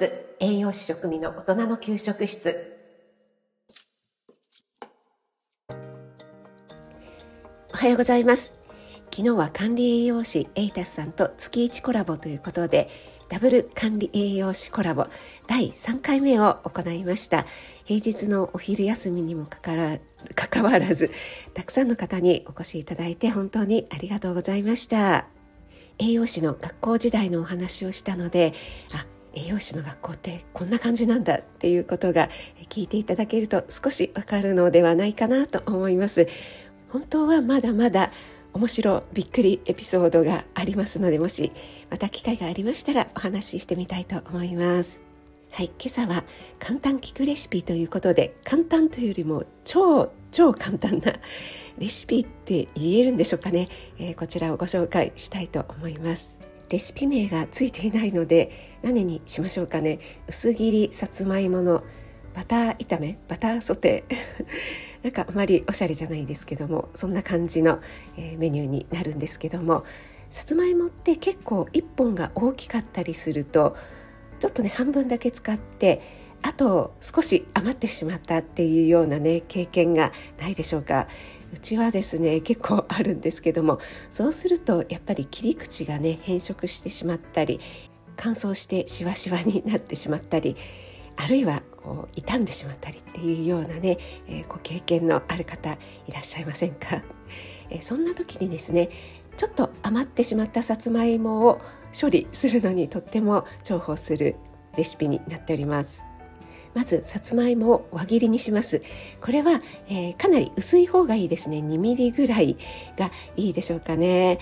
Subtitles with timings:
[0.00, 0.10] ス
[0.40, 2.74] 栄養士食味の大人の給食室。
[7.74, 8.54] おはようございます。
[9.10, 12.88] 昨日は管理栄養士エイタスさんと月1コラボということで
[13.28, 15.06] ダブル管理栄養士コラボ
[15.46, 17.44] 第3回目を行いました。
[17.84, 19.98] 平日のお昼休みにもかから
[20.34, 21.10] かかわらず
[21.52, 25.26] たくさんの方にお越しいただいて本当にありがとうございました。
[25.98, 28.54] 栄養士の学校時代のお話をしたので
[28.94, 32.28] あ栄養士の学校ってこんな感じなんだっていうことが
[32.68, 36.26] 聞いていただけると少しわかるのではないかなと思います。
[36.88, 38.10] 本当はまだまだ
[38.52, 41.52] 面白びっくりエピソードがありますのでもし
[41.88, 45.00] また機会がありましたらお話ししてみたいと思います。
[45.52, 46.24] はい今朝は
[46.60, 51.14] 簡単聞くレシピということで簡単というよりも超超簡単な
[51.78, 56.39] レシピって言えるんでしょうかね、えー、こちらをご紹介したいと思います。
[56.70, 59.98] レシピ名がついていないので何にしましょうかね。
[60.28, 61.82] 薄切りさつまいもの
[62.32, 63.18] バター炒め？
[63.28, 64.16] バターソテー？
[65.02, 67.80] なんかあまりおしゃれじゃないですけどもそんな感じの、
[68.16, 69.84] えー、メニューになるんですけども
[70.30, 73.76] さつまいもって結構1本が大きかったりすると
[74.38, 76.00] ちょっとね半分だけ使って
[76.42, 81.08] あと少し余ってしまったっていうようなね経験がないでしょうか。
[81.52, 87.60] うちはですね結構あるんですけどもそうするとやっぱり切り口がね変色してしまったり
[88.16, 90.56] 乾燥してしわしわになってしまったり
[91.16, 93.98] あるいはこう傷んでしまったりっていうようなね、
[94.28, 95.72] えー、ご経験のある方
[96.06, 97.02] いらっしゃいませんか、
[97.70, 98.90] えー、そんな時にですね
[99.36, 101.60] ちょっと余ってしまったさつまいもを
[101.98, 104.36] 処理するのにとっても重宝する
[104.76, 106.09] レシピになっております。
[106.74, 108.82] まずさつまいもを輪切りにします。
[109.20, 111.58] これは、えー、かなり薄い方がいいですね。
[111.58, 112.56] 2ミリぐらい
[112.96, 114.38] がいいでしょうかね。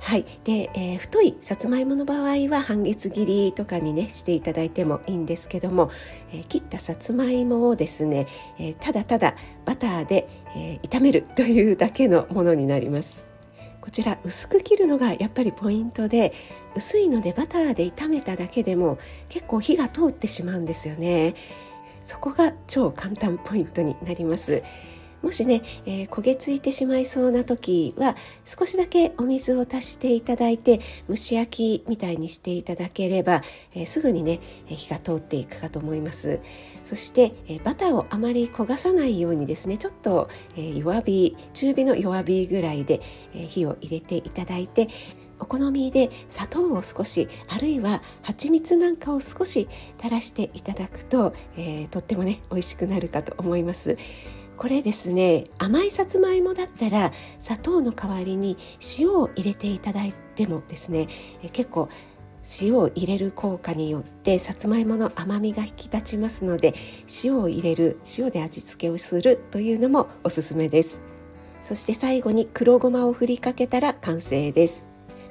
[0.00, 0.24] はい。
[0.44, 5.90] で、えー、太いさつまいもの場合は半月切りとかにねしていただいてもいいんですけども、
[6.32, 8.26] えー、切ったさつまいもをですね、
[8.58, 13.30] えー、ただただバターで、え炒めるというだけのものになります。
[13.80, 16.32] こちら薄く切るのがやっぱりポイントで
[16.74, 18.98] 薄いのでバターで炒めただけでも
[19.28, 21.34] 結構火が通ってしまうんですよね。
[22.10, 24.64] そこが超簡単ポイントになります。
[25.22, 33.42] もしね、えー、焦げついてしまいそうな時は少しだけお水を足していただいて蒸し焼きみたいにしていただければ、
[33.74, 36.40] えー、すぐにね火が通っていくかと思います。
[36.82, 43.02] そして、えー、バターをあまり焦がさないようにですねちょっと、え弱火中火の弱火ぐらいで、
[43.36, 44.88] え火を入れていただいて
[45.40, 49.68] お好みで砂糖を少しあるいは蜂蜜なんかを少し
[49.98, 53.96] 垂らしていただくと、えー、とってもね美味しくなるかと思います。
[54.56, 58.58] これですね甘いさつまいもだったら砂糖の代わりに
[58.98, 61.08] 塩を入れていただいてもですね
[61.42, 61.88] え結構
[62.60, 66.74] 塩を入れる効果によってさつまいもの甘みが引き立ちますので
[67.24, 71.00] 塩を入れる塩で味付けをするというのもおすすめです。
[71.62, 74.89] そして最後に黒ごまを振りかけたら完成です。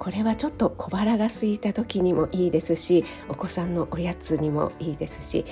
[0.00, 5.44] これはちょっと小腹が空いた時にもいいですしお子さんのおやつにもいいですし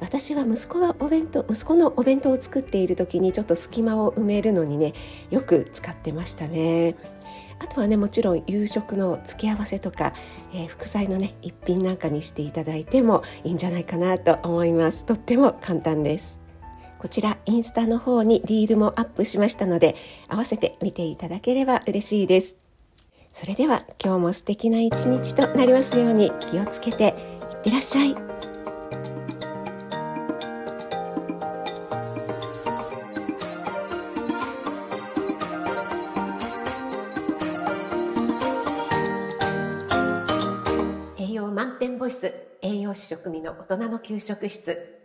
[0.00, 4.92] 私は息子はお弁当息子のお弁当を作っている時にちょっと隙間を埋めるのにね
[5.30, 6.96] よく使ってましたね。
[7.60, 10.14] あとはねもちろん夕食の付け合わせとか、
[10.52, 15.04] えー、副菜のね一品なんかにしていただいてもいいんじゃないかなと思います。
[15.04, 16.40] とっても簡単です。
[16.98, 19.94] こちらインスタの方にリールもアップしましたので
[20.28, 22.61] 合わせて見ていただければ嬉しいです。
[23.32, 28.14] それでは今日も素敵な一日となりますように気をつけていってらっしゃい。
[41.18, 45.01] 栄養満点ボイス栄養士食味の大人の給食室